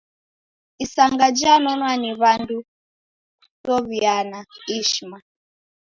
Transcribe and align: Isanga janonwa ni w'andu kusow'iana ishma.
Isanga 0.85 1.25
janonwa 1.39 1.91
ni 2.01 2.11
w'andu 2.19 2.57
kusow'iana 3.63 4.39
ishma. 4.77 5.17